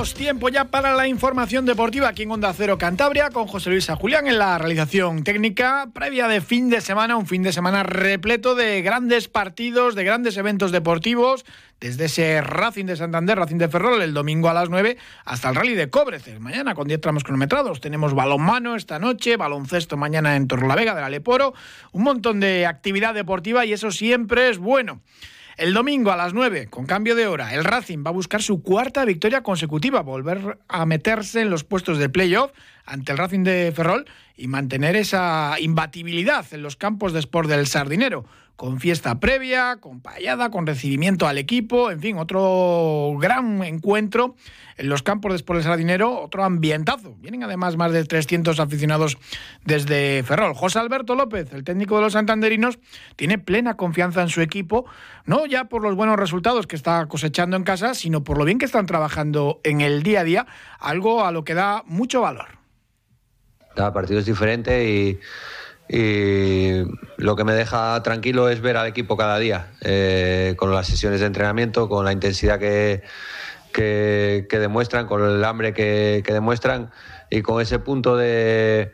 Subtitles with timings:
[0.00, 4.26] Tiempo ya para la información deportiva aquí en Onda Cero Cantabria con José Luis Julián
[4.26, 8.80] en la realización técnica previa de fin de semana, un fin de semana repleto de
[8.80, 11.44] grandes partidos, de grandes eventos deportivos,
[11.80, 15.54] desde ese Racing de Santander, Racing de Ferrol el domingo a las 9 hasta el
[15.54, 17.82] Rally de Cobreces, mañana con 10 tramos cronometrados.
[17.82, 21.52] Tenemos balonmano esta noche, baloncesto mañana en Torrelavega del Aleporo,
[21.92, 25.02] un montón de actividad deportiva y eso siempre es bueno.
[25.56, 28.62] El domingo a las 9, con cambio de hora, el Racing va a buscar su
[28.62, 32.52] cuarta victoria consecutiva, volver a meterse en los puestos de playoff
[32.86, 34.06] ante el Racing de Ferrol
[34.40, 38.24] y mantener esa imbatibilidad en los campos de sport del Sardinero
[38.60, 44.34] con fiesta previa, con payada, con recibimiento al equipo, en fin, otro gran encuentro
[44.76, 47.14] en los campos después del Sardinero, otro ambientazo.
[47.20, 49.16] Vienen además más de 300 aficionados
[49.64, 50.54] desde Ferrol.
[50.54, 52.78] José Alberto López, el técnico de los santanderinos,
[53.16, 54.84] tiene plena confianza en su equipo,
[55.24, 58.58] no ya por los buenos resultados que está cosechando en casa, sino por lo bien
[58.58, 60.46] que están trabajando en el día a día,
[60.78, 62.59] algo a lo que da mucho valor.
[63.80, 65.18] Cada partido es diferente y
[67.16, 71.20] lo que me deja tranquilo es ver al equipo cada día, eh, con las sesiones
[71.20, 73.02] de entrenamiento, con la intensidad que,
[73.72, 76.90] que, demuestran, con el hambre que, demuestran
[77.30, 78.92] y con ese punto de,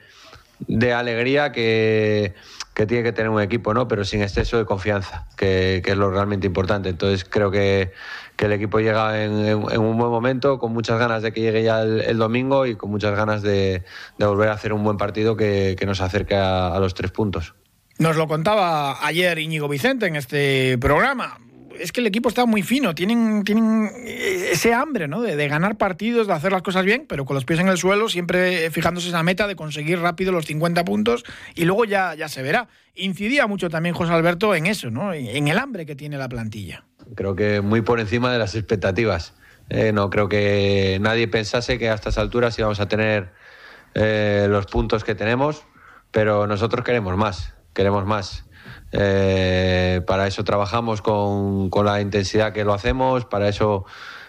[0.68, 2.36] de alegría que,
[2.72, 3.88] que, tiene que tener un equipo, ¿no?
[3.88, 6.90] pero sin exceso de confianza, que, que es lo realmente importante.
[6.90, 7.92] Entonces creo que,
[8.36, 11.82] que el equipo llega en, un buen momento, con muchas ganas de que llegue ya
[11.82, 13.82] el, domingo y con muchas ganas de,
[14.18, 17.54] volver a hacer un buen partido que, nos acerque a, los tres puntos.
[17.98, 21.38] Nos lo contaba ayer Íñigo Vicente en este programa
[21.78, 25.20] es que el equipo está muy fino, tienen, tienen ese hambre ¿no?
[25.20, 28.08] de, ganar partidos, de hacer las cosas bien, pero con los pies en el suelo,
[28.08, 32.40] siempre fijándose esa meta de conseguir rápido los 50 puntos y luego ya, ya se
[32.40, 32.68] verá.
[32.94, 35.12] Incidía mucho también José Alberto en eso, ¿no?
[35.12, 36.85] en el hambre que tiene la plantilla.
[37.14, 39.34] Creo que muy por encima de las expectativas.
[39.68, 43.32] Eh, no creo que nadie pensase que a estas alturas íbamos a tener
[43.94, 45.64] eh, los puntos que tenemos,
[46.10, 48.44] pero nosotros queremos más, queremos más.
[48.92, 53.84] Eh, para eso trabajamos con, con, la intensidad que lo hacemos, para eso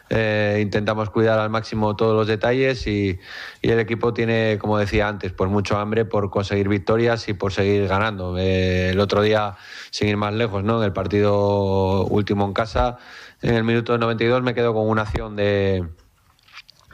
[0.10, 3.20] eh, intentamos cuidar al máximo todos los detalles y,
[3.62, 7.88] el equipo tiene, como decía antes, pues mucho hambre por conseguir victorias y por seguir
[7.88, 8.38] ganando.
[8.38, 9.56] Eh, el otro día,
[9.92, 10.80] sin ir más lejos, ¿no?
[10.80, 12.98] en el partido último en casa,
[13.42, 15.86] en el minuto 92 me quedo con una acción de,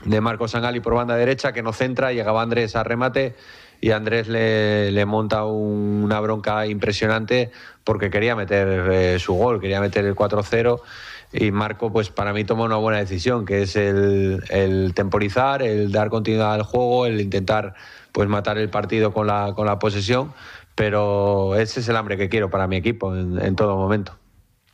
[0.06, 3.35] de Marcos Sangali por banda derecha que no centra, llegaba Andrés a remate
[3.83, 7.51] y Andrés le, monta una bronca impresionante
[7.83, 10.79] porque quería meter eh, su gol, quería meter el 4-0
[11.33, 16.09] y Marco, pues para mí toma una buena decisión, que es el, temporizar, el dar
[16.09, 17.73] continuidad al juego, el intentar
[18.13, 20.31] pues matar el partido con la, con la posesión,
[20.75, 24.17] pero ese es el hambre que quiero para mi equipo en, todo momento.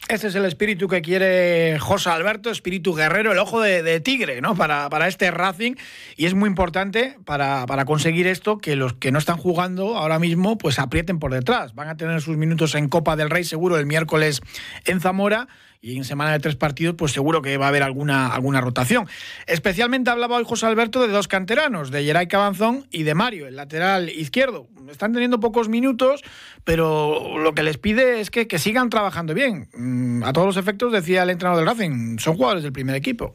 [0.07, 4.55] Ese es el espíritu que quiere José Alberto, espíritu guerrero, el ojo de, tigre, ¿no?
[4.55, 5.75] Para, para, este Racing.
[6.15, 10.17] Y es muy importante para, para, conseguir esto que los que no están jugando ahora
[10.17, 11.75] mismo, pues aprieten por detrás.
[11.75, 14.41] Van a tener sus minutos en Copa del Rey seguro el miércoles
[14.85, 15.47] en Zamora
[15.81, 19.07] y en semana de tres partidos, pues seguro que va a haber alguna, alguna rotación.
[19.47, 23.55] Especialmente hablaba hoy José Alberto de dos canteranos, de Geray Cabanzón y de Mario, el
[23.55, 24.67] lateral izquierdo.
[24.91, 26.23] Están teniendo pocos minutos,
[26.63, 29.69] pero lo que les pide es que, que sigan trabajando bien.
[29.73, 33.33] Mm, a todos los efectos, decía el entrenador del Racing, son jugadores del primer equipo.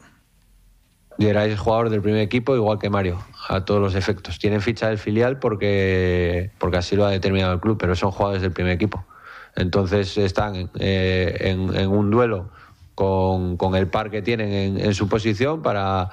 [1.17, 4.37] Geray es jugador del primer equipo, igual que Mario, a todos los efectos.
[4.37, 8.41] Tienen ficha del filial porque, porque así lo ha determinado el club, pero son jugadores
[8.41, 9.05] del primer equipo.
[9.55, 12.49] Entonces están eh, en, un duelo
[12.93, 16.09] con, el par que tienen en, su posición para,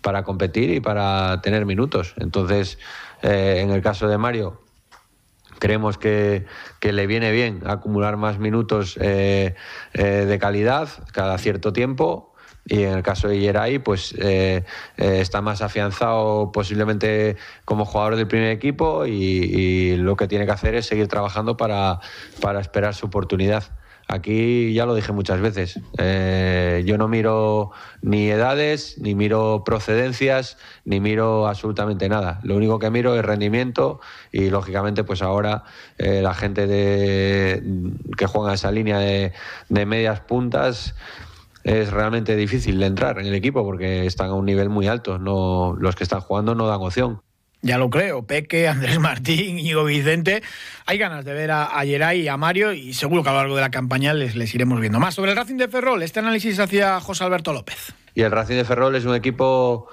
[0.00, 2.14] para, competir y para tener minutos.
[2.18, 2.78] Entonces,
[3.22, 4.60] eh, en el caso de Mario,
[5.58, 6.44] creemos que,
[6.80, 9.54] que, le viene bien acumular más minutos eh,
[9.94, 12.31] de calidad cada cierto tiempo
[12.64, 14.64] y en el caso de Yeray, pues eh,
[14.96, 20.52] eh, está más afianzado posiblemente como jugador del primer equipo y, lo que tiene que
[20.52, 22.00] hacer es seguir trabajando para,
[22.40, 23.64] para esperar su oportunidad.
[24.08, 27.70] Aquí ya lo dije muchas veces, eh, yo no miro
[28.02, 32.40] ni edades, ni miro procedencias, ni miro absolutamente nada.
[32.42, 34.00] Lo único que miro es rendimiento
[34.30, 35.64] y lógicamente pues ahora
[35.98, 37.62] la gente de,
[38.16, 39.32] que juega esa línea de,
[39.68, 40.94] de medias puntas
[41.64, 45.18] es realmente difícil de entrar en el equipo porque están a un nivel muy alto.
[45.18, 47.22] No, los que están jugando no dan opción.
[47.64, 50.42] Ya lo creo, Peque, Andrés Martín, Íñigo Vicente.
[50.86, 53.38] Hay ganas de ver a, a Geray y a Mario y seguro que a lo
[53.38, 55.14] largo de la campaña les, les iremos viendo más.
[55.14, 57.94] Sobre el Racing de Ferrol, este análisis hacia José Alberto López.
[58.14, 59.88] Y el Racing de Ferrol es un equipo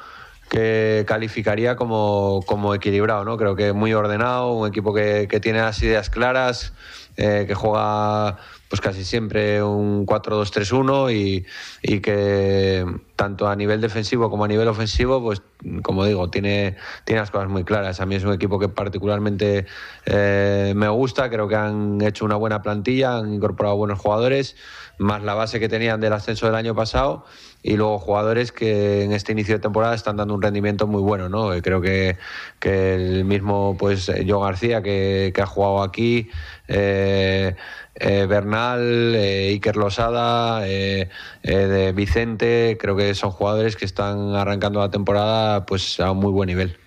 [0.49, 3.37] que calificaría como, como equilibrado, ¿no?
[3.37, 6.73] Creo que muy ordenado, un equipo que, que tiene las ideas claras,
[7.17, 8.37] eh, que juega
[8.69, 11.45] pues casi siempre un 4-2-3-1 y,
[11.81, 12.85] y, que
[13.15, 15.41] tanto a nivel defensivo como a nivel ofensivo, pues
[15.81, 17.99] como digo, tiene, tiene las cosas muy claras.
[17.99, 19.65] A mí es un equipo que particularmente
[20.05, 24.55] eh, me gusta, creo que han hecho una buena plantilla, han incorporado buenos jugadores,
[24.99, 27.25] más la base que tenían del ascenso del año pasado
[27.61, 31.27] y luego jugadores que en este inicio de temporada están dando un rendimiento muy bueno,
[31.27, 31.49] ¿no?
[31.61, 32.17] Creo que,
[32.59, 36.29] que el mismo, pues, Joe García, que, que ha jugado aquí,
[36.69, 37.55] eh,
[37.99, 41.09] eh, Bernal, eh, Iker Losada, eh,
[41.43, 46.31] de Vicente, creo que son jugadores que están arrancando la temporada pues a un muy
[46.31, 46.77] buen nivel.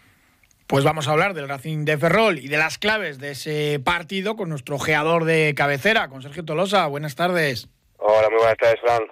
[0.66, 4.36] Pues vamos a hablar del Racing de Ferrol y de las claves de ese partido
[4.36, 6.86] con nuestro geador de cabecera, con Sergio Tolosa.
[6.86, 7.68] Buenas tardes.
[7.98, 9.02] Hola, muy buenas tardes, Fran.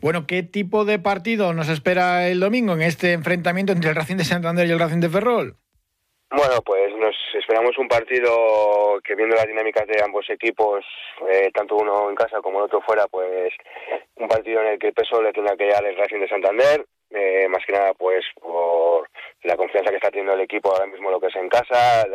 [0.00, 4.16] Bueno, ¿qué tipo de partido nos espera el domingo en este enfrentamiento entre el Racing
[4.16, 5.56] de Santander y el Racing de Ferrol?
[6.34, 10.82] Bueno, pues nos esperamos un partido que viendo las dinámicas de ambos equipos,
[11.28, 13.52] eh, tanto uno en casa como el otro fuera, pues
[14.16, 16.86] un partido en el que el peso le tendrá que llegar el Racing de Santander,
[17.10, 19.10] eh, más que nada pues por
[19.42, 22.06] la confianza que está teniendo el equipo ahora mismo lo que es en casa,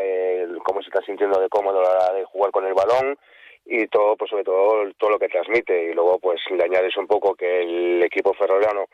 [0.64, 3.20] cómo se está sintiendo de cómodo a la hora de jugar con el balón
[3.68, 5.92] y todo, pues sobre todo todo lo que transmite.
[5.92, 8.86] Y luego pues le añades un poco que el equipo ferroviano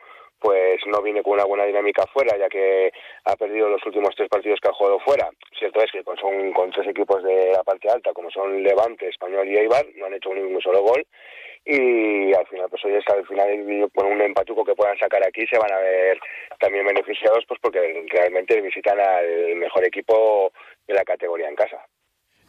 [0.44, 2.92] pues no viene con una buena dinámica fuera, ya que
[3.24, 5.30] ha perdido los últimos tres partidos que ha jugado fuera.
[5.58, 9.48] Cierto es que son con tres equipos de la parte alta, como son Levante, Español
[9.48, 11.06] y Eibar, no han hecho ningún solo gol.
[11.64, 13.48] Y al final, pues hoy es al final
[13.94, 16.20] con un empatuco que puedan sacar aquí, se van a ver
[16.60, 20.52] también beneficiados, pues porque realmente visitan al mejor equipo
[20.86, 21.86] de la categoría en casa.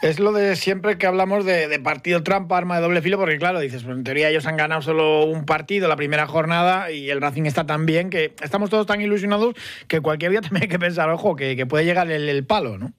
[0.05, 3.59] Es lo de siempre que hablamos de, partido trampa, arma de doble filo, porque claro,
[3.59, 7.47] dices, en teoría ellos han ganado solo un partido la primera jornada y el Racing
[7.47, 9.55] está tan bien que estamos todos tan ilusionados
[9.89, 12.89] que cualquier día también hay que pensar, ojo, que, puede llegar el, palo, ¿no?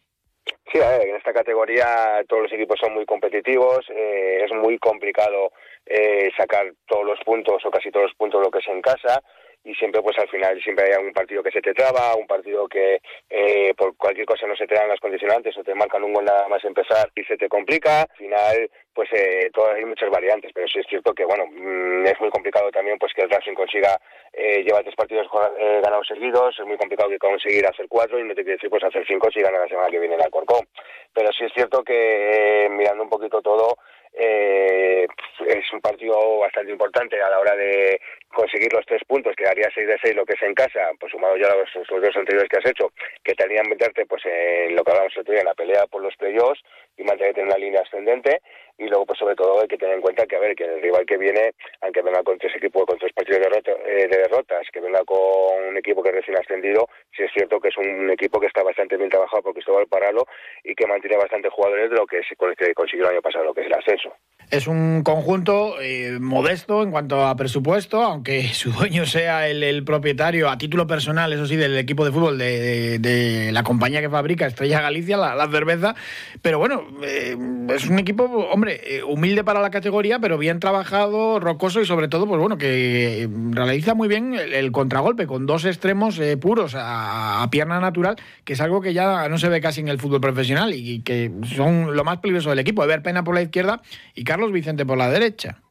[0.73, 4.77] Sí, a ver, en esta categoría todos los equipos son muy competitivos, eh, es muy
[4.79, 5.53] complicado
[5.87, 9.23] eh, sacar todos los puntos o casi todos los puntos lo que es en casa
[9.67, 12.69] y siempre pues al final siempre hay un partido que se te traba, un partido
[12.69, 16.13] que eh, por cualquier cosa no se te dan las condicionantes o te marcan un
[16.13, 18.03] gol nada más empezar y se te complica.
[18.03, 22.19] Al final pues eh, hay muchas variantes, pero sí es cierto que bueno mm, es
[22.19, 24.01] muy complicado también pues que el Racing consiga
[24.33, 25.29] eh, llevar tres partidos
[25.61, 28.71] eh, ganados seguidos, es muy complicado que conseguir hacer cuatro y no te quiere decir
[28.71, 30.67] pues hacer cinco si gana la semana que viene el Alcorcón.
[31.13, 33.77] Pero sí es cierto que mirando un poquito todo
[34.19, 35.07] eh,
[35.47, 38.01] es un partido bastante importante a la hora de
[38.33, 41.13] conseguir los tres puntos, que daría 6 de 6 lo que es en casa, pues
[41.13, 44.75] sumado ya los, los, dos anteriores que has hecho, que te harían meterte pues en
[44.75, 46.63] lo que hablamos el día, en la pelea por los playoffs
[46.97, 48.41] y mantenerte en la línea ascendente
[48.79, 50.83] y luego pues sobre todo hay que tener en cuenta que a ver que el
[50.83, 54.67] rival que viene aunque venga con tres equipos con tres partidos de, eh, de derrotas
[54.73, 58.39] que venga con un equipo que recién ascendido sí es cierto que es un equipo
[58.41, 60.27] que está bastante bien trabajado por Cristóbal Paralo
[60.65, 62.21] y que mantiene bastante jugadores de lo que
[62.59, 64.15] que consiguió el año pasado lo que es el ascenso
[64.51, 70.49] es un conjunto eh, modesto en cuanto a presupuesto, aunque su dueño sea el, propietario
[70.49, 74.81] a título personal, eso sí, del equipo de fútbol de, la compañía que fabrica Estrella
[74.81, 75.95] Galicia, la, cerveza.
[76.43, 77.37] Pero bueno, eh,
[77.75, 82.09] es un equipo, hombre, eh, humilde para la categoría, pero bien trabajado, rocoso y sobre
[82.09, 87.81] todo, pues bueno, que realiza muy bien el, contragolpe con dos extremos puros a, pierna
[87.81, 91.01] natural, que es algo que ya no se ve casi en el fútbol profesional y
[91.01, 92.87] que son lo más peligroso del equipo.
[92.87, 93.81] Ver Pena por la izquierda
[94.15, 95.63] y Vicente por la derecha.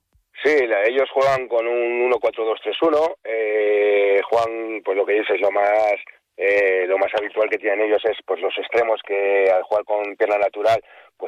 [0.43, 3.15] Sí, ellos juegan con un 1-4-2-3-1.
[3.23, 5.95] Eh, juegan, pues lo que dices, lo más
[6.37, 10.15] eh, lo más habitual que tienen ellos es pues los extremos que al jugar con
[10.17, 10.83] pierna natural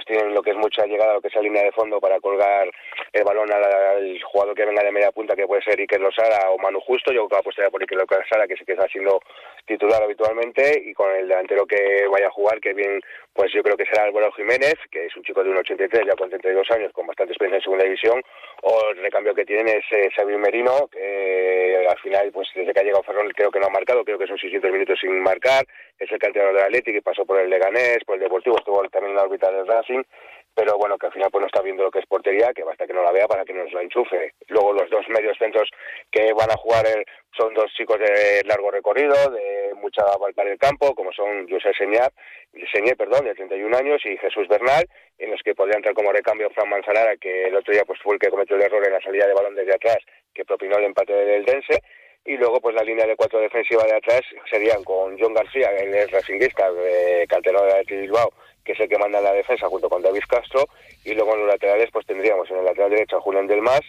[0.08, 2.70] tienen lo que es mucha llegada lo que es la línea de fondo para colgar
[3.12, 6.58] el balón al, jugador que venga de media punta, que puede ser Iker Losara o
[6.58, 7.12] Manu Justo.
[7.12, 9.20] Yo creo que apostaría por Iker Losara, que sí que está siendo
[9.66, 13.02] titular habitualmente, y con el delantero que vaya a jugar, que bien,
[13.34, 16.30] pues yo creo que será Álvaro Jiménez, que es un chico de 1,83, ya con
[16.30, 18.22] 32 años, con bastante experiencia en segunda división,
[18.62, 22.80] o el recambio que tiene es eh, Xavier Merino, que al final, pues desde que
[22.80, 25.66] ha llegado Ferrol, creo que no ha marcado, creo que son 600 minutos sin marcar,
[26.00, 29.18] es el canterano del Atlético pasó por el Leganés, por el Deportivo, estuvo también en
[29.18, 30.04] la órbita del Racing,
[30.58, 32.88] pero bueno, que al final pues no está viendo lo que es portería, que basta
[32.88, 34.34] que no la vea para que nos la enchufe.
[34.48, 35.70] Luego los dos medios centros
[36.10, 36.84] que van a jugar
[37.38, 42.12] son dos chicos de largo recorrido, de mucha valpa del campo, como son José Señar,
[42.74, 44.84] Señé, perdón, de 31 años, y Jesús Bernal,
[45.20, 48.16] en los que podría entrar como recambio Fran Manzanara, que el otro día pues fue
[48.16, 50.00] el que cometió el error en la salida de balón desde atrás,
[50.34, 51.84] que propinó el empate del Dense,
[52.28, 56.10] y luego pues la línea de cuatro defensiva de atrás serían con John García, el
[56.10, 58.34] racinguista, de canterano de Bilbao,
[58.66, 60.68] que es el que manda en la defensa junto con David Castro,
[61.06, 63.80] y luego en los laterales pues tendríamos en el lateral derecho a Julián Delmas,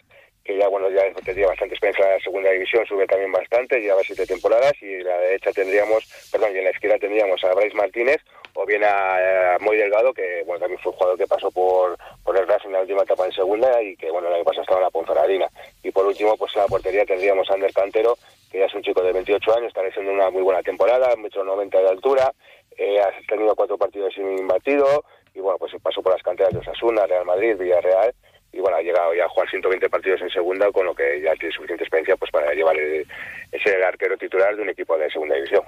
[0.44, 4.00] que ya bueno ya tendría bastante experiencia en la segunda división, sube también bastante, lleva
[4.04, 7.76] siete temporadas y en la derecha tendríamos, perdón, y en la izquierda tendríamos a Bryce
[7.76, 8.18] Martínez
[8.60, 11.96] o bien a, a Moy Delgado, que bueno también fue un jugador que pasó por,
[12.24, 14.62] por el Racing en la última etapa en segunda y que bueno el año pasado
[14.62, 15.48] estaba en la Ponferradina.
[15.84, 18.18] Y por último, pues en la portería tendríamos a Ander Cantero,
[18.50, 21.44] que ya es un chico de 28 años, está haciendo una muy buena temporada, metro
[21.44, 22.32] 90 de altura,
[22.76, 26.58] eh, ha tenido cuatro partidos sin imbatido y bueno, pues pasó por las canteras de
[26.58, 28.12] Osasuna, Real Madrid, Villarreal
[28.52, 31.32] y bueno, ha llegado ya a jugar 120 partidos en segunda, con lo que ya
[31.34, 33.06] tiene suficiente experiencia pues para llevar el,
[33.52, 35.62] ese arquero titular de un equipo de segunda división.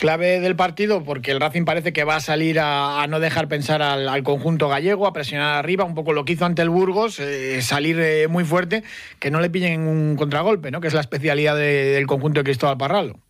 [0.00, 3.82] Clave del partido, porque el Racing parece que va a salir a, no dejar pensar
[3.82, 7.20] al, al, conjunto gallego, a presionar arriba, un poco lo que hizo ante el Burgos,
[7.20, 8.82] eh, salir eh, muy fuerte,
[9.18, 10.80] que no le pillen un contragolpe, ¿no?
[10.80, 13.20] que es la especialidad de, del conjunto de Cristóbal Parralo.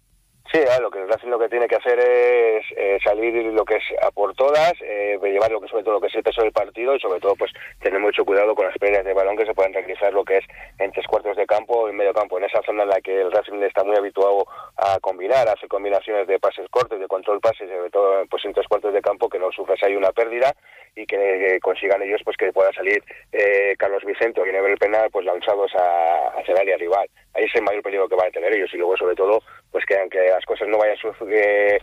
[0.52, 3.84] Sí, lo que Racing lo que tiene que hacer es eh, salir lo que es
[4.02, 6.50] a por todas, eh, llevar lo que sobre todo lo que es el peso del
[6.50, 9.54] partido y sobre todo pues tener mucho cuidado con las pérdidas de balón que se
[9.54, 10.44] pueden realizar lo que es
[10.80, 13.30] en tres cuartos de campo y medio campo, en esa zona en la que el
[13.30, 14.44] Racing está muy habituado
[14.76, 18.52] a combinar, a hacer combinaciones de pases cortos, de control pases, sobre todo pues en
[18.52, 20.52] tres cuartos de campo que no sufras ahí una pérdida
[20.96, 24.78] y que eh, consigan ellos pues que pueda salir eh, Carlos Vicente o quien el
[24.78, 27.08] penal pues lanzados a, hacia el área rival.
[27.34, 29.40] Ahí es el mayor peligro que van a tener ellos y luego sobre todo
[29.70, 30.96] pues que aunque las cosas no vayan
[31.30, 31.78] eh,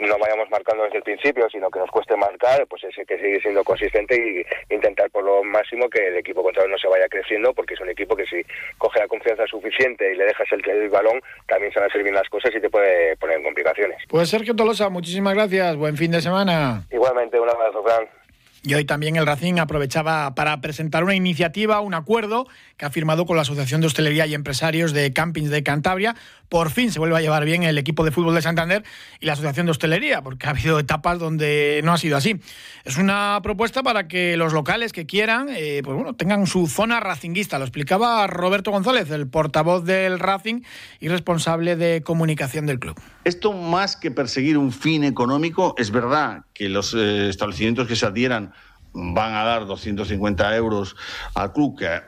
[0.00, 3.40] no vayamos marcando desde el principio, sino que nos cueste marcar, pues es que sigue
[3.40, 7.52] siendo consistente y intentar por lo máximo que el equipo contrario no se vaya creciendo,
[7.54, 8.42] porque es un equipo que si
[8.76, 12.14] coge la confianza suficiente y le dejas el, el balón, también se van a bien
[12.14, 13.98] las cosas y te puede poner en complicaciones.
[14.08, 16.84] Pues Sergio Tolosa, muchísimas gracias, buen fin de semana.
[16.90, 18.08] Igualmente, un abrazo, Fran.
[18.62, 23.24] Y hoy también el Racing aprovechaba para presentar una iniciativa, un acuerdo que ha firmado
[23.24, 26.16] con la Asociación de Hostelería y Empresarios de Campings de Cantabria.
[26.48, 28.84] Por fin se vuelve a llevar bien el equipo de fútbol de Santander
[29.20, 32.40] y la Asociación de Hostelería, porque ha habido etapas donde no ha sido así.
[32.84, 37.00] Es una propuesta para que los locales que quieran, eh, pues bueno, tengan su zona
[37.00, 37.58] racinguista.
[37.58, 40.62] Lo explicaba Roberto González, el portavoz del Racing
[41.00, 42.98] y responsable de comunicación del club.
[43.24, 48.06] Esto más que perseguir un fin económico, es verdad que los eh, establecimientos que se
[48.06, 48.52] adhieran
[48.94, 50.96] van a dar 250 euros
[51.34, 52.00] al club, que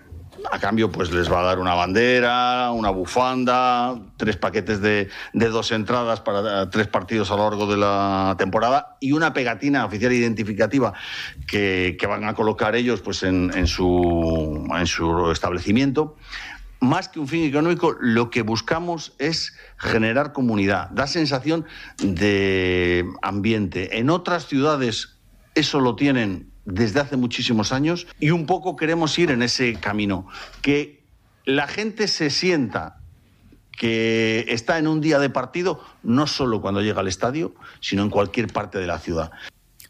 [0.50, 5.48] a cambio pues les va a dar una bandera, una bufanda, tres paquetes de, de,
[5.48, 10.12] dos entradas para tres partidos a lo largo de la temporada y una pegatina oficial
[10.12, 10.92] identificativa
[11.46, 16.16] que, que van a colocar ellos pues en, en, su, en su establecimiento
[16.80, 21.66] más que un fin económico, lo que buscamos es generar comunidad, da sensación
[21.98, 23.98] de ambiente.
[23.98, 25.16] En otras ciudades
[25.54, 30.26] eso lo tienen desde hace muchísimos años y un poco queremos ir en ese camino,
[30.62, 31.02] que
[31.44, 32.96] la gente se sienta
[33.76, 38.10] que está en un día de partido, no solo cuando llega al estadio, sino en
[38.10, 39.30] cualquier parte de la ciudad.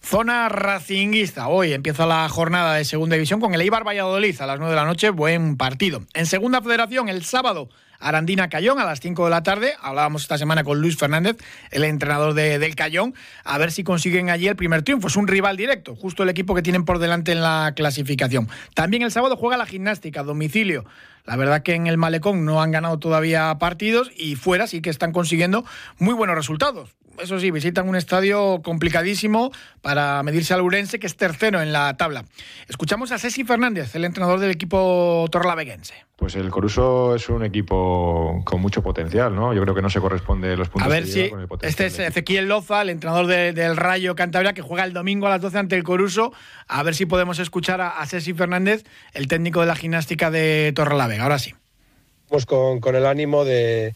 [0.02, 1.48] Zona racinguista.
[1.48, 4.80] Hoy empieza la jornada de segunda división con el Eibar Valladolid a las 9 de
[4.80, 5.10] la noche.
[5.10, 6.02] Buen partido.
[6.14, 7.68] En segunda federación, el sábado,
[8.00, 9.74] Arandina Cayón a las 5 de la tarde.
[9.80, 11.36] Hablábamos esta semana con Luis Fernández,
[11.70, 13.14] el entrenador de, del Cayón,
[13.44, 15.08] a ver si consiguen allí el primer triunfo.
[15.08, 18.48] Es un rival directo, justo el equipo que tienen por delante en la clasificación.
[18.74, 20.84] También el sábado juega la gimnástica a domicilio.
[21.26, 24.90] La verdad que en el Malecón no han ganado todavía partidos y fuera sí que
[24.90, 25.64] están consiguiendo
[25.98, 29.50] muy buenos resultados eso sí, visitan un estadio complicadísimo
[29.82, 32.24] para medirse al Urense, que es tercero en la tabla.
[32.68, 35.94] Escuchamos a Ceci Fernández, el entrenador del equipo torlaveguense.
[36.16, 39.54] Pues el Coruso es un equipo con mucho potencial, ¿no?
[39.54, 41.86] Yo creo que no se corresponde los puntos a ver que si con el potencial.
[41.86, 45.30] este es Ezequiel Loza, el entrenador de, del Rayo Cantabria, que juega el domingo a
[45.30, 46.32] las 12 ante el Coruso.
[46.68, 50.72] A ver si podemos escuchar a, a Ceci Fernández, el técnico de la gimnástica de
[50.74, 51.22] Torrelavega.
[51.22, 51.54] Ahora sí.
[52.28, 53.94] Pues con, con el ánimo de,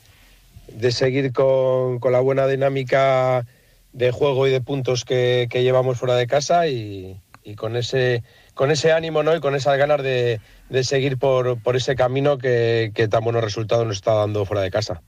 [0.69, 3.47] de seguir con, con, la buena dinámica
[3.93, 8.23] de juego y de puntos que, que llevamos fuera de casa y, y, con, ese,
[8.55, 9.35] con ese ánimo ¿no?
[9.37, 13.45] y con esas ganas de, de seguir por, por, ese camino que, que tan buenos
[13.45, 15.03] resultados nos está dando fuera de casa.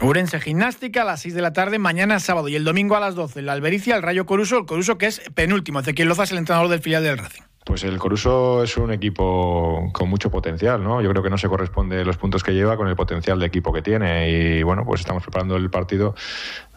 [0.00, 3.14] Urense Gimnástica a las 6 de la tarde, mañana sábado y el domingo a las
[3.14, 3.42] 12.
[3.42, 5.80] La Albericia, el Rayo Coruso, el Coruso que es penúltimo.
[5.80, 7.42] Ezequiel Loza es el entrenador del filial del Racing.
[7.64, 11.00] Pues el Coruso es un equipo con mucho potencial, ¿no?
[11.00, 13.72] Yo creo que no se corresponde los puntos que lleva con el potencial de equipo
[13.72, 16.16] que tiene y bueno, pues estamos preparando el partido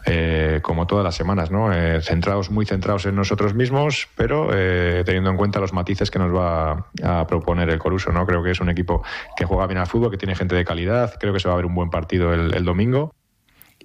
[0.04, 1.72] eh, como todas las semanas, ¿no?
[1.72, 6.20] Eh, centrados, muy centrados en nosotros mismos, pero eh, teniendo en cuenta los matices que
[6.20, 8.24] nos va a proponer el Coruso, ¿no?
[8.24, 9.02] Creo que es un equipo
[9.36, 11.56] que juega bien al fútbol, que tiene gente de calidad, creo que se va a
[11.56, 13.12] ver un buen partido el, el domingo.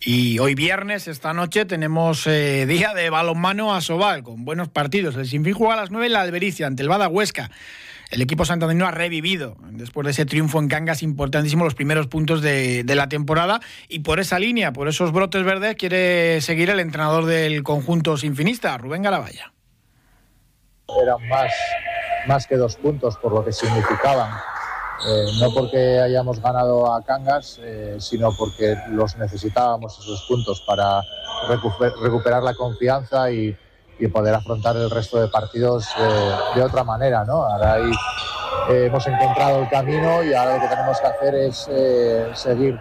[0.03, 5.15] Y hoy viernes, esta noche, tenemos eh, día de balonmano a Sobal, con buenos partidos.
[5.15, 7.51] El Sinfín juega a las 9 en la Albericia, ante el Bada Huesca.
[8.09, 12.41] El equipo santanderino ha revivido, después de ese triunfo en Cangas importantísimo, los primeros puntos
[12.41, 13.59] de, la temporada.
[13.89, 18.75] Y por esa línea, por esos brotes verdes, quiere seguir el entrenador del conjunto sinfinista,
[18.79, 19.53] Rubén Galavalla.
[21.03, 21.53] Eran más,
[22.27, 24.31] más que dos puntos por lo que significaban
[25.07, 31.01] eh, no porque hayamos ganado a Cangas, eh, sino porque los necesitábamos esos puntos para
[32.01, 33.57] recuperar la confianza y,
[34.11, 35.87] poder afrontar el resto de partidos
[36.55, 37.23] de otra manera.
[37.23, 37.43] ¿no?
[37.43, 37.91] Ahora ahí
[38.67, 41.69] hemos encontrado el camino y ahora lo que tenemos que hacer es
[42.33, 42.79] seguir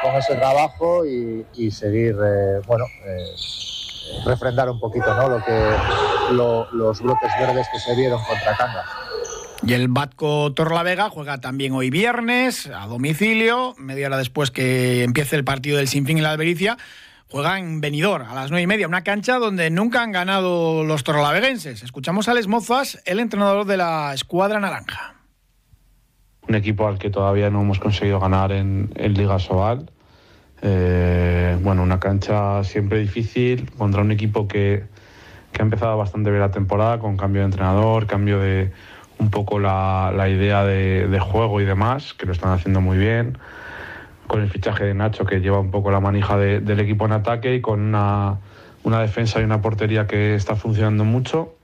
[0.00, 2.16] con ese trabajo y, seguir,
[2.66, 2.86] bueno,
[4.24, 5.28] refrendar un poquito ¿no?
[5.28, 5.76] lo que,
[6.32, 9.09] los brotes verdes que se vieron contra Cangas.
[9.62, 15.36] Y el Batco Torlavega juega también hoy viernes a domicilio, media hora después que empiece
[15.36, 16.78] el partido del Sinfín en la Albericia.
[17.28, 21.04] Juega en Benidorm a las nueve y media, una cancha donde nunca han ganado los
[21.04, 21.82] torlaveguenses.
[21.82, 25.14] Escuchamos a Les Mozas, el entrenador de la escuadra naranja.
[26.48, 29.90] Un equipo al que todavía no hemos conseguido ganar en, Liga Sobal.
[30.62, 34.84] Eh, bueno, una cancha siempre difícil contra un equipo que,
[35.52, 38.72] que ha empezado bastante bien la temporada con cambio de entrenador, cambio de
[39.20, 43.38] un poco la, idea de, juego y demás, que lo están haciendo muy bien,
[44.26, 47.54] con el fichaje de Nacho que lleva un poco la manija del equipo en ataque
[47.54, 48.38] y con una,
[49.00, 51.54] defensa y una portería que está funcionando mucho,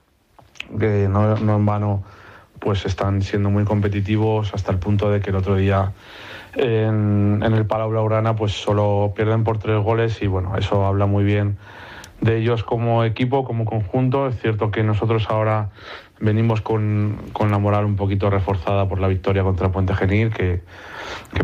[0.79, 2.03] que no, en vano
[2.59, 5.93] pues están siendo muy competitivos hasta el punto de que el otro día
[6.55, 11.05] en, en el Palau Laurana pues solo pierden por tres goles y bueno, eso habla
[11.05, 11.57] muy bien
[12.21, 14.27] de ellos como equipo, como conjunto.
[14.27, 15.69] Es cierto que nosotros ahora
[16.19, 20.61] venimos con, la moral un poquito reforzada por la victoria contra Puente Genil, que,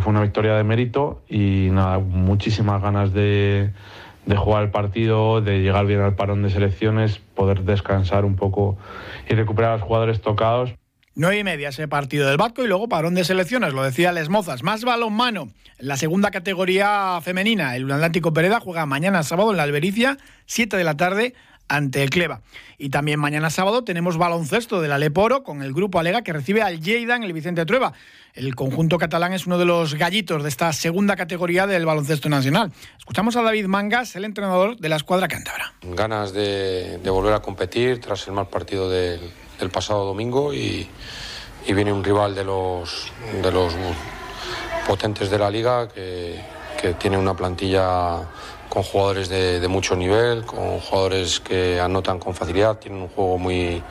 [0.02, 3.72] fue una victoria de mérito y nada, muchísimas ganas de,
[4.26, 8.78] de jugar el partido, de llegar bien al parón de selecciones, poder descansar un poco
[9.30, 10.74] y recuperar a los jugadores tocados.
[11.16, 14.30] 9 y media ese partido del Batco y luego parón de selecciones, lo decía Les
[14.30, 14.64] Mozas.
[14.64, 15.50] Más balonmano.
[15.78, 20.84] La segunda categoría femenina, el Atlántico Pereda, juega mañana sábado en la Albericia, 7 de
[20.84, 21.34] la tarde,
[21.68, 22.42] ante el Cleva.
[22.78, 26.82] Y también mañana sábado tenemos baloncesto del Aleporo con el grupo Alega que recibe al
[26.82, 27.94] Lleida en el Vicente Trueba.
[28.34, 32.72] El conjunto catalán es uno de los gallitos de esta segunda categoría del baloncesto nacional.
[32.98, 35.74] Escuchamos a David Mangas, el entrenador de la escuadra cántabra.
[35.84, 39.20] Ganas de, de volver a competir tras el mal partido del
[39.64, 40.88] el pasado domingo y,
[41.66, 43.74] viene un rival de los, de los
[44.86, 46.62] potentes de la liga que,
[47.00, 48.28] tiene una plantilla
[48.68, 53.82] con jugadores de, mucho nivel, con jugadores que anotan con facilidad, tienen un juego muy,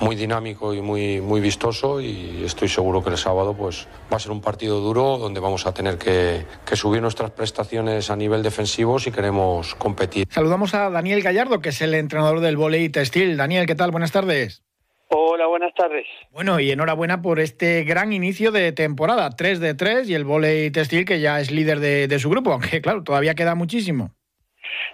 [0.00, 4.20] muy dinámico y muy, muy vistoso y estoy seguro que el sábado pues, va a
[4.20, 8.44] ser un partido duro donde vamos a tener que, que, subir nuestras prestaciones a nivel
[8.44, 10.28] defensivo si queremos competir.
[10.30, 13.36] Saludamos a Daniel Gallardo, que es el entrenador del volei textil.
[13.36, 13.90] Daniel, ¿qué tal?
[13.90, 14.62] Buenas tardes.
[15.10, 16.06] Hola, buenas tardes.
[16.32, 20.70] Bueno, y enhorabuena por este gran inicio de temporada, 3 de 3 y el volei
[20.70, 24.10] textil que ya es líder de, su grupo, aunque claro, todavía queda muchísimo.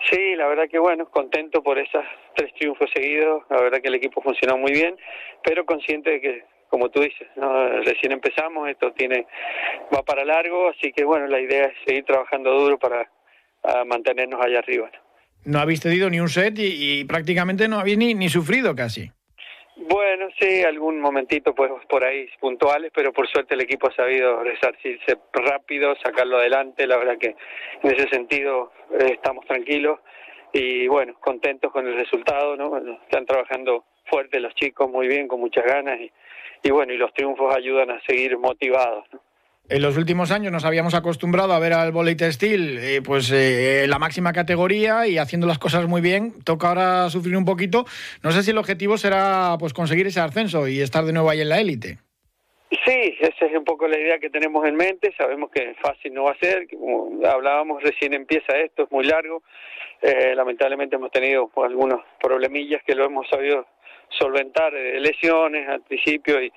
[0.09, 2.05] Sí, la verdad que bueno, contento por esos
[2.37, 4.97] tres triunfos seguidos, la verdad que el equipo funcionó muy bien,
[5.43, 7.27] pero consciente de que, como tú dices,
[7.85, 9.27] recién empezamos, esto tiene
[9.93, 13.11] va para largo, así que bueno, la idea es seguir trabajando duro para
[13.87, 14.91] mantenernos allá arriba.
[15.45, 19.11] No habéis tenido ni un set y, prácticamente no habéis ni, ni sufrido casi.
[19.77, 24.43] Bueno, sí, algún momentito pues por ahí puntuales, pero por suerte el equipo ha sabido
[24.45, 26.87] resarcirse rápido, sacarlo adelante.
[26.87, 27.35] La verdad que
[27.83, 29.99] en ese sentido eh, estamos tranquilos
[30.53, 32.79] y bueno, contentos con el resultado, ¿no?
[33.03, 36.13] están trabajando fuerte los chicos, muy bien, con muchas ganas y,
[36.63, 39.21] y bueno, y los triunfos ayudan a seguir motivados, ¿no?
[39.67, 43.87] En los últimos años nos habíamos acostumbrado a ver al volei textil eh, pues eh,
[43.89, 46.35] la máxima categoría y haciendo las cosas muy bien.
[46.45, 47.87] Toca ahora sufrir un poquito.
[48.23, 51.41] No sé si el objetivo será pues conseguir ese ascenso y estar de nuevo ahí
[51.41, 51.97] en la élite.
[52.85, 55.15] Sí, esa es un poco la idea que tenemos en mente.
[55.17, 56.69] Sabemos que fácil no va a ser.
[56.69, 59.43] Como hablábamos, recién empieza esto, es muy largo.
[60.03, 63.67] Eh, lamentablemente hemos tenido pues, algunos problemillas que lo hemos sabido
[64.11, 66.53] solventar, lesiones al principio y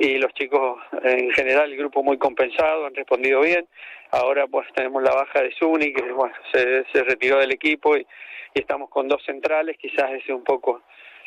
[0.00, 3.68] y los chicos en general, el grupo muy compensado, han respondido bien.
[4.10, 8.06] Ahora pues tenemos la baja de Zuni, que bueno, se, se retiró del equipo y,
[8.54, 10.82] estamos con dos centrales, quizás ese es un poco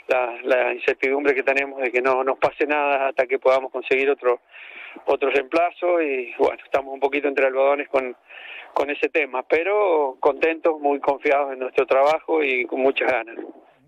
[0.08, 4.10] la, la, incertidumbre que tenemos de que no nos pase nada hasta que podamos conseguir
[4.10, 4.42] otro
[5.06, 6.02] otro reemplazo.
[6.02, 8.16] Y bueno, estamos un poquito entre algodones con,
[8.74, 13.38] con ese tema, pero contentos, muy confiados en nuestro trabajo y con muchas ganas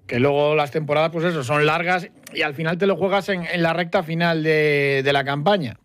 [0.08, 3.44] que luego las temporadas, pues eso, son largas y al final te lo juegas en,
[3.46, 5.78] en la recta final de, de, la campaña.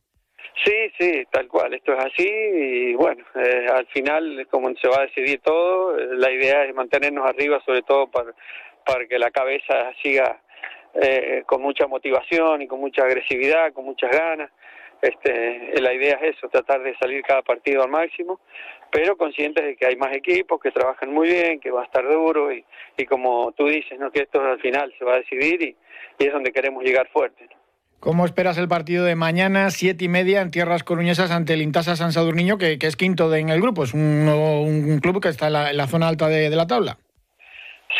[0.64, 4.98] Sí, sí, tal cual, esto es así y bueno, eh, al final, como se va
[4.98, 8.32] a decidir todo, eh, la idea es mantenernos arriba, sobre todo para,
[8.84, 10.42] para que la cabeza siga
[10.94, 14.50] eh, con mucha motivación y con mucha agresividad, con muchas ganas.
[15.00, 18.40] Este, la idea es eso, tratar de salir cada partido al máximo,
[18.90, 22.06] pero conscientes de que hay más equipos que trabajan muy bien, que va a estar
[22.06, 22.64] duro y,
[22.96, 24.10] y como tú dices, ¿no?
[24.10, 25.76] que esto al final se va a decidir y,
[26.18, 27.48] y es donde queremos llegar fuerte.
[28.00, 31.96] ¿Cómo esperas el partido de mañana, siete y media, en tierras coruñesas ante el Intasa
[31.96, 33.84] San Sadurniño, que, es quinto en el grupo?
[33.84, 36.96] Es un, club que está en la, zona alta de, la tabla.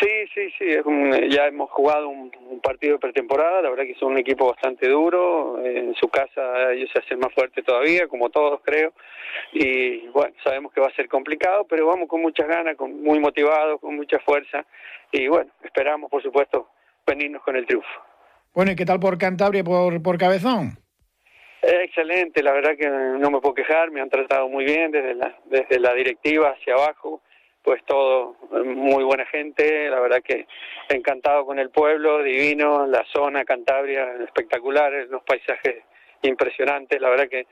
[0.01, 0.65] Sí, sí, sí.
[1.29, 2.31] ya hemos jugado un,
[2.63, 3.61] partido de pretemporada.
[3.61, 5.63] La verdad que son un equipo bastante duro.
[5.63, 8.93] En su casa ellos se hacen más fuerte todavía, como todos creo.
[9.53, 13.19] Y bueno, sabemos que va a ser complicado, pero vamos con muchas ganas, con, muy
[13.19, 14.65] motivados, con mucha fuerza.
[15.11, 16.69] Y bueno, esperamos, por supuesto,
[17.05, 17.87] venirnos con el triunfo.
[18.53, 20.77] Bueno, ¿y qué tal por Cantabria, por, por Cabezón?
[21.61, 25.37] Excelente, la verdad que no me puedo quejar, me han tratado muy bien desde la,
[25.45, 27.21] desde la directiva hacia abajo,
[27.63, 30.47] pues todo, muy buena gente, la verdad que
[30.89, 35.83] encantado con el pueblo, divino, la zona, Cantabria, espectacular, los paisajes
[36.23, 37.45] impresionantes, la verdad que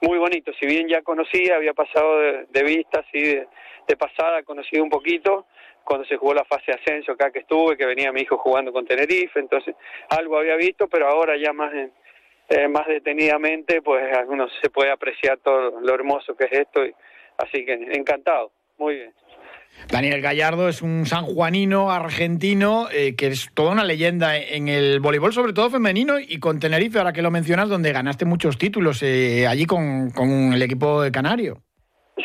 [0.00, 3.48] muy bonito, si bien ya conocía, había pasado de, de vista, así de,
[3.86, 5.46] de pasada, conocido un poquito,
[5.84, 8.72] cuando se jugó la fase de ascenso acá que estuve, que venía mi hijo jugando
[8.72, 9.74] con Tenerife, entonces
[10.08, 11.72] algo había visto, pero ahora ya más
[12.48, 16.94] eh, más detenidamente, pues algunos se puede apreciar todo lo hermoso que es esto, y,
[17.38, 19.14] así que encantado, muy bien.
[19.90, 25.32] Daniel Gallardo es un sanjuanino argentino eh, que es toda una leyenda en el voleibol,
[25.32, 29.46] sobre todo femenino, y con Tenerife, ahora que lo mencionas, donde ganaste muchos títulos eh,
[29.46, 31.62] allí con, con el equipo de Canario.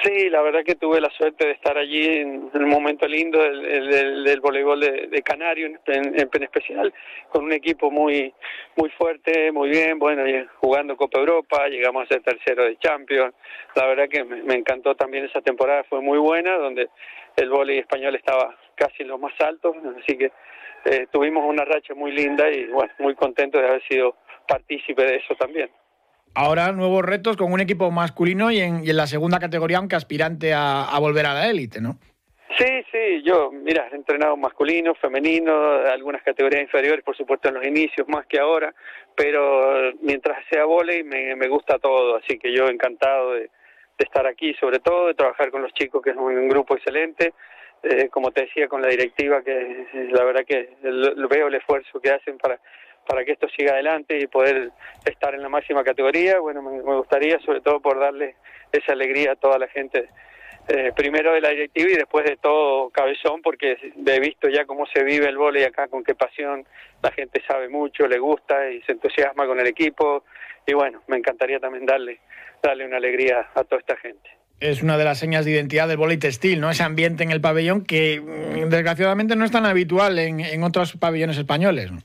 [0.04, 4.24] Sí, la verdad que tuve la suerte de estar allí en, un momento lindo del,
[4.24, 6.94] del, voleibol de, Canario, en, en, especial,
[7.32, 8.32] con un equipo muy
[8.76, 10.24] muy fuerte, muy bien, bueno,
[10.62, 13.34] jugando Copa Europa, llegamos a ser tercero de Champions.
[13.76, 16.88] La verdad que me, encantó también esa temporada, fue muy buena, donde
[17.36, 20.32] el voleibol español estaba casi en los más altos, así que
[20.86, 24.15] eh, tuvimos una racha muy linda y bueno, muy contento de haber sido
[24.48, 25.70] partícipe de eso también.
[26.36, 30.98] Ahora nuevos retos con un equipo masculino y en, la segunda categoría, aunque aspirante a,
[31.00, 31.98] volver a la élite, ¿no?
[32.58, 35.54] Sí, sí, yo, mira, he entrenado masculino, femenino,
[35.92, 38.74] algunas categorías inferiores, por supuesto en los inicios más que ahora,
[39.15, 43.50] pero mientras sea volei me, me gusta todo, así que yo encantado de,
[44.04, 47.34] estar aquí, sobre todo de trabajar con los chicos, que es un, grupo excelente,
[47.84, 52.00] eh, como te decía, con la directiva, que eh, la verdad que veo el esfuerzo
[52.00, 52.60] que hacen para
[53.10, 54.70] para que esto siga adelante y poder
[55.04, 56.40] estar en la máxima categoría.
[56.40, 58.36] Bueno, me, gustaría sobre todo por darle
[58.72, 60.10] esa alegría a toda la gente,
[60.68, 64.86] eh, primero de la directiva y después de todo Cabezón, porque he visto ya cómo
[64.86, 66.68] se vive el vóley acá, con qué pasión.
[67.02, 70.24] La gente sabe mucho, le gusta y se entusiasma con el equipo.
[70.68, 72.20] Y bueno, me encantaría también darle,
[72.62, 75.98] darle una alegría a toda esta gente es una de las señas de identidad del
[75.98, 76.69] vóley textil, ¿no?
[76.69, 80.98] Ese ambiente en el pabellón que mm, desgraciadamente no es tan habitual en, en otros
[80.98, 81.91] pabellones españoles.
[81.91, 82.00] ¿no?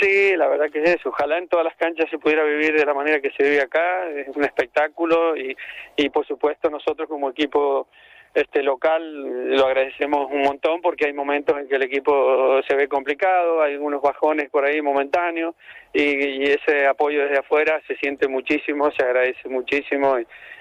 [0.00, 1.10] Sí, la verdad que es eso.
[1.10, 4.08] Ojalá en todas las canchas se pudiera vivir de la manera que se vive acá.
[4.10, 5.56] Es un espectáculo y,
[5.96, 7.88] y por supuesto nosotros como equipo
[8.34, 12.88] este local lo agradecemos un montón porque hay momentos en que el equipo se ve
[12.88, 15.54] complicado, hay algunos bajones por ahí momentáneos
[15.92, 20.16] y, ese apoyo desde afuera se siente muchísimo, se agradece muchísimo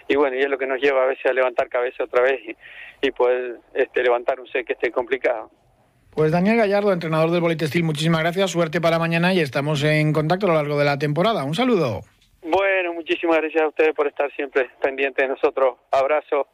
[0.07, 2.41] y, bueno, y es lo que nos lleva a veces a levantar cabeza otra vez
[2.45, 5.49] y, y poder este, levantar un set que esté complicado.
[6.13, 10.45] Pues Daniel Gallardo, entrenador del Bolitestil, muchísimas gracias, suerte para mañana y estamos en contacto
[10.45, 11.45] a lo largo de la temporada.
[11.45, 12.01] Un saludo.
[12.43, 15.77] Bueno, muchísimas gracias a ustedes por estar siempre pendientes de nosotros.
[15.91, 16.47] Abrazo.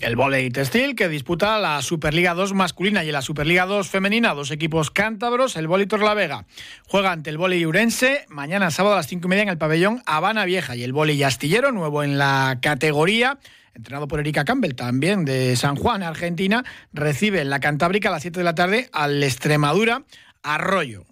[0.00, 4.50] El volei textil que disputa la Superliga 2 masculina y la Superliga 2 femenina, dos
[4.50, 6.46] equipos cántabros, el volei La Vega.
[6.88, 10.02] Juega ante el volei Urense mañana sábado a las cinco y media en el pabellón
[10.06, 13.38] Habana Vieja y el volei Astillero, nuevo en la categoría,
[13.74, 18.22] entrenado por Erika Campbell, también de San Juan, Argentina, recibe en la Cantábrica a las
[18.22, 20.04] 7 de la tarde al Extremadura
[20.42, 21.04] Arroyo.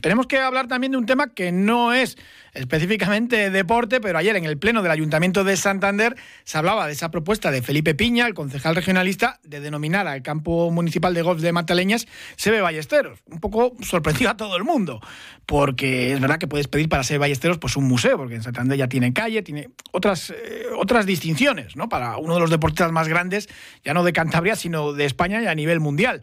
[0.00, 2.16] Tenemos que hablar también de un tema que no es
[2.54, 7.10] específicamente deporte, pero ayer en el Pleno del Ayuntamiento de Santander se hablaba de esa
[7.10, 11.52] propuesta de Felipe Piña, el concejal regionalista, de denominar al campo municipal de golf de
[11.52, 13.20] Mataleñas Sebe Ballesteros.
[13.30, 15.00] Un poco sorprendido a todo el mundo,
[15.46, 18.76] porque es verdad que puedes pedir para Sebe Ballesteros pues un museo, porque en Santander
[18.76, 21.88] ya tiene calle, tiene otras, eh, otras distinciones, ¿no?
[21.88, 23.48] Para uno de los deportistas más grandes,
[23.84, 26.22] ya no de Cantabria, sino de España y a nivel mundial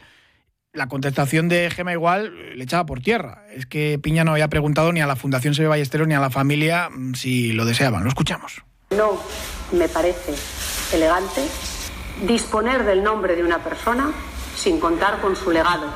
[0.74, 3.44] la contestación de Gema igual le echaba por tierra.
[3.52, 6.30] Es que Piña no había preguntado ni a la Fundación Sebe Ballesteros ni a la
[6.30, 8.04] familia mm, si lo deseaban.
[8.04, 8.64] Lo escuchamos.
[8.92, 9.20] No
[9.72, 10.34] me parece
[10.94, 11.42] elegante
[12.28, 14.12] disponer del nombre de una persona
[14.56, 15.88] sin contar con su legado.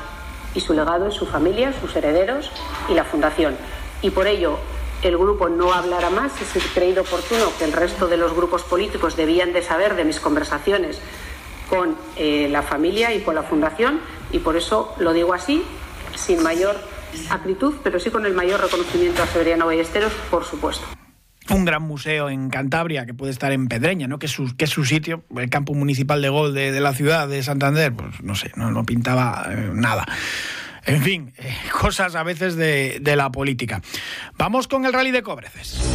[0.54, 2.50] Y su legado es su familia, sus herederos
[2.88, 3.56] y la Fundación.
[4.02, 4.58] Y por ello
[5.02, 6.32] el grupo no hablará más.
[6.40, 10.18] Es creído oportuno que el resto de los grupos políticos debían de saber de mis
[10.18, 11.00] conversaciones
[11.68, 14.00] con eh, la familia y con la Fundación
[14.34, 15.62] y por eso lo digo así,
[16.16, 16.76] sin mayor
[17.30, 20.84] acritud, pero sí con el mayor reconocimiento a Severiano Ballesteros, por supuesto
[21.50, 24.18] un gran museo en Cantabria que puede estar en Pedreña, ¿no?
[24.18, 28.22] que, es su, sitio, el campo municipal de gol de, la ciudad de Santander, pues
[28.22, 30.06] no sé, no, no pintaba eh, nada.
[30.86, 33.82] En fin, eh, cosas a veces de, de la política.
[34.38, 35.93] Vamos con el rally de Cobreces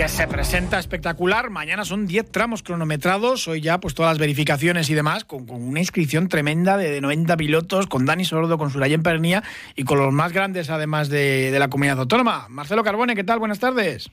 [0.00, 1.50] que se presenta espectacular.
[1.50, 3.46] Mañana son 10 tramos cronometrados.
[3.48, 7.02] Hoy ya, pues todas las verificaciones y demás, con, con una inscripción tremenda de, de,
[7.02, 9.42] 90 pilotos, con Dani Sordo, con Surayen Pernía
[9.76, 12.46] y con los más grandes, además de, de, la comunidad autónoma.
[12.48, 13.40] Marcelo Carbone, ¿qué tal?
[13.40, 14.10] Buenas tardes.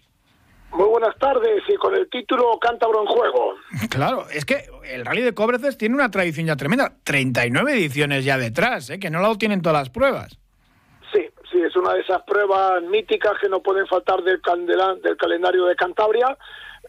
[0.74, 3.54] Muy buenas tardes y con el título Cántabro en juego.
[3.90, 6.96] Claro, es que el Rally de Cobreces tiene una tradición ya tremenda.
[7.06, 9.00] 39 ediciones ya detrás, ¿eh?
[9.00, 10.38] que no lo tienen todas las pruebas.
[11.62, 16.38] Es una de esas pruebas míticas que no pueden faltar del, calendario de Cantabria.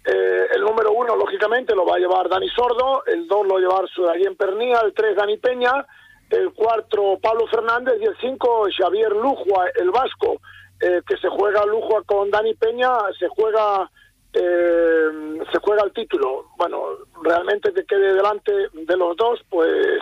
[0.05, 3.59] Eh, el número uno, lógicamente, lo va a llevar Dani Sordo, el dos lo va
[3.59, 5.73] a llevar Sudayén Pernía, el tres Dani Peña,
[6.31, 10.41] el cuatro Pablo Fernández y el cinco Xavier Lujua, el vasco,
[10.81, 13.91] eh, que se juega Lujua con Dani Peña, se juega
[14.33, 15.09] eh,
[15.51, 16.47] se juega el título.
[16.57, 16.85] Bueno,
[17.23, 20.01] realmente que quede delante de los dos, pues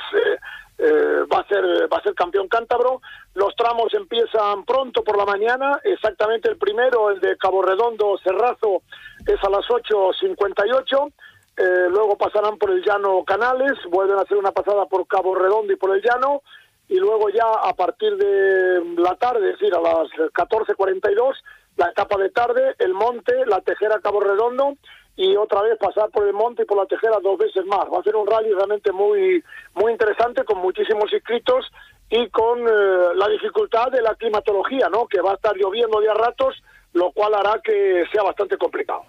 [0.78, 3.00] eh, va a ser va a ser campeón cántabro.
[3.34, 8.82] Los tramos empiezan pronto por la mañana, exactamente el primero, el de Cabo Redondo Cerrazo,
[9.26, 11.12] es a las 8.58.
[11.58, 15.72] Eh, luego pasarán por el llano Canales, vuelven a hacer una pasada por Cabo Redondo
[15.72, 16.42] y por el llano,
[16.88, 21.34] y luego ya a partir de la tarde, es decir, a las 14.42,
[21.78, 24.76] la etapa de tarde, el monte, la tejera Cabo Redondo,
[25.16, 27.86] y otra vez pasar por el monte y por la tejera dos veces más.
[27.92, 29.42] Va a ser un rally realmente muy,
[29.74, 31.66] muy interesante, con muchísimos inscritos
[32.10, 35.06] y con eh, la dificultad de la climatología, ¿no?
[35.06, 39.02] Que va a estar lloviendo de a ratos, lo cual hará que sea bastante complicado.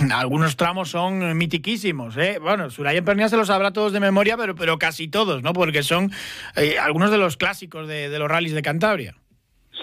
[0.14, 2.38] Algunos tramos son mitiquísimos, ¿eh?
[2.40, 5.52] Bueno, Suraya Pernía se los sabrá todos de memoria, pero, pero casi todos, ¿no?
[5.52, 6.12] Porque son
[6.56, 9.16] eh, algunos de los clásicos de, de los rallies de Cantabria.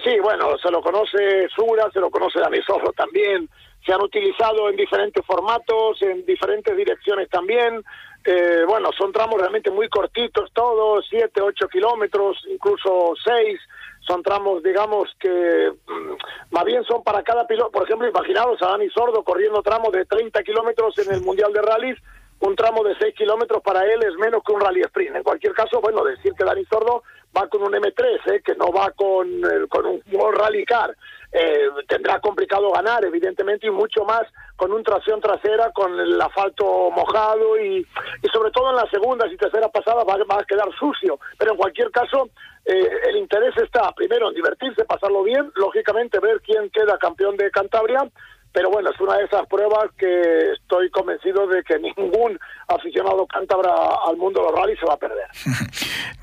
[0.03, 3.49] Sí, bueno, se lo conoce Sura, se lo conoce Dani Zorro también,
[3.85, 7.83] se han utilizado en diferentes formatos, en diferentes direcciones también.
[8.23, 13.59] Eh, bueno, son tramos realmente muy cortitos todos, 7, 8 kilómetros, incluso 6.
[14.07, 16.13] Son tramos, digamos, que mmm,
[16.49, 17.71] más bien son para cada piloto.
[17.71, 21.61] Por ejemplo, imaginaos a Dani Sordo corriendo tramos de 30 kilómetros en el Mundial de
[21.61, 21.99] Rallys.
[22.45, 25.15] Un tramo de 6 kilómetros para él es menos que un rally sprint.
[25.15, 27.01] En cualquier caso, bueno, decir que Dani Sordo
[27.36, 28.41] va con un M3, ¿eh?
[28.45, 30.01] que no va con, eh, con un
[30.34, 30.95] Rally Car.
[31.31, 34.21] Eh, tendrá complicado ganar, evidentemente, y mucho más
[34.55, 37.86] con un tracción trasera, con el asfalto mojado y,
[38.31, 41.19] sobre todo en las segundas y terceras pasadas va, va, a quedar sucio.
[41.38, 42.29] Pero en cualquier caso,
[42.63, 47.51] eh, el interés está primero en divertirse, pasarlo bien, lógicamente ver quién queda campeón de
[47.51, 48.08] Cantabria,
[48.55, 52.39] pero bueno, es una de esas pruebas que estoy convencido de que ningún
[52.69, 53.69] aficionado cántabra
[54.07, 55.27] al mundo de los rallies se va a perder.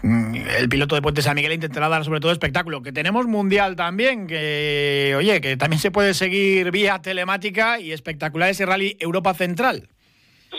[0.58, 2.82] El piloto de Puente San Miguel intentará dar sobre todo espectáculo.
[2.82, 8.48] Que tenemos mundial también, que oye, que también se puede seguir vía telemática y espectacular
[8.48, 9.90] ese rally Europa Central.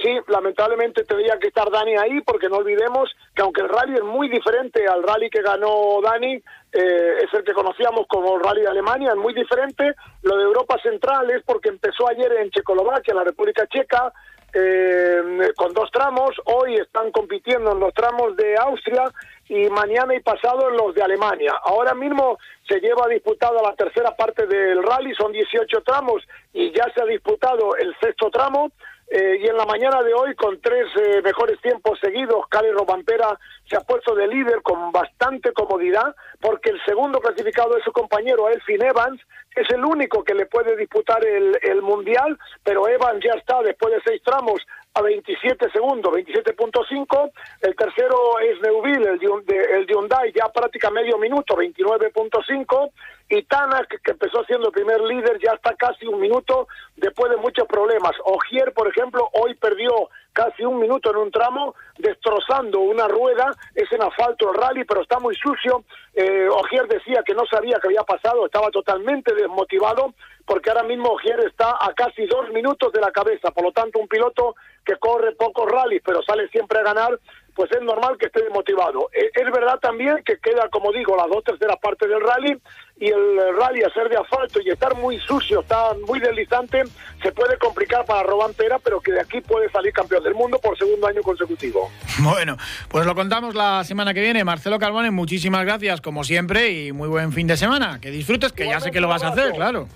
[0.02, 4.04] Sí, lamentablemente tendría que estar Dani ahí porque no olvidemos que aunque el rally es
[4.04, 8.62] muy diferente al rally que ganó Dani, eh, es el que conocíamos como el rally
[8.62, 9.94] de Alemania, es muy diferente.
[10.24, 14.12] Lo de Europa Central es porque empezó ayer en Checoslovaquia, la República Checa,
[14.54, 16.32] eh, con dos tramos.
[16.46, 19.04] Hoy están compitiendo en los tramos de Austria
[19.50, 21.54] y mañana y pasado en los de Alemania.
[21.64, 26.86] Ahora mismo se lleva disputada la tercera parte del rally, son 18 tramos y ya
[26.94, 28.72] se ha disputado el sexto tramo.
[29.16, 33.38] Eh, y en la mañana de hoy, con tres eh, mejores tiempos seguidos, Cali Robampera
[33.70, 38.50] se ha puesto de líder con bastante comodidad, porque el segundo clasificado es su compañero
[38.50, 39.22] Elfin Evans,
[39.56, 44.02] es el único que le puede disputar el, Mundial, pero Evans ya está después de
[44.04, 44.60] seis tramos
[44.96, 47.32] a 27 segundos, 27.5.
[47.62, 52.92] El tercero es Neuville, el de, el de Hyundai, ya práctica medio minuto, 29.5.
[53.30, 57.38] Y Tanak, que empezó siendo el primer líder, ya está casi un minuto después de
[57.38, 58.12] muchos problemas.
[58.26, 63.92] Ogier, por ejemplo, hoy perdió casi un minuto en un tramo, destrozando una rueda, es
[63.92, 65.84] en asfalto el rally, pero está muy sucio.
[66.14, 70.14] Eh, Ogier decía que no sabía qué había pasado, estaba totalmente desmotivado,
[70.46, 74.00] porque ahora mismo Ogier está a casi dos minutos de la cabeza, por lo tanto
[74.00, 77.18] un piloto que corre pocos rallies, pero sale siempre a ganar,
[77.56, 79.10] pues es normal que esté desmotivado.
[79.14, 82.58] Eh, es verdad también que queda, como digo, las dos terceras partes del rally
[83.00, 86.84] y el rally a ser de asfalto y estar muy sucio, está muy deslizante,
[87.22, 90.78] se puede complicar para Robampera, pero que de aquí puede salir campeón del mundo por
[90.78, 91.90] segundo año consecutivo.
[92.20, 92.58] Bueno,
[92.90, 94.44] pues lo contamos la semana que viene.
[94.44, 98.00] Marcelo Carbone, muchísimas gracias como siempre y muy buen fin de semana.
[98.00, 99.88] Que disfrutes, que ya sé que lo vas a hacer, claro.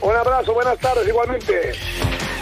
[0.00, 1.72] Un abrazo, buenas tardes igualmente.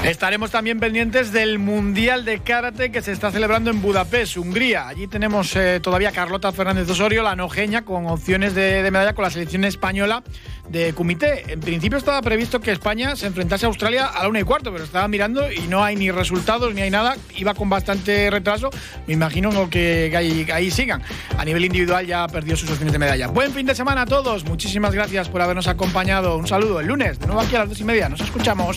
[0.07, 4.87] Estaremos también pendientes del Mundial de Karate que se está celebrando en Budapest, Hungría.
[4.87, 9.31] Allí tenemos eh, todavía Carlota Fernández Osorio, la nojeña, con opciones de, medalla con la
[9.31, 10.23] selección española
[10.69, 11.53] de Kumité.
[11.53, 14.71] En principio estaba previsto que España se enfrentase a Australia a la una y cuarto,
[14.71, 17.17] pero estaba mirando y no hay ni resultados ni hay nada.
[17.37, 18.71] Iba con bastante retraso.
[19.09, 21.03] Me imagino que ahí, ahí sigan.
[21.37, 23.27] A nivel individual ya perdió sus opciones de medalla.
[23.27, 24.45] Buen fin de semana a todos.
[24.45, 26.37] Muchísimas gracias por habernos acompañado.
[26.37, 26.79] Un saludo.
[26.79, 28.09] El lunes, de nuevo aquí a las dos y media.
[28.09, 28.77] Nos escuchamos.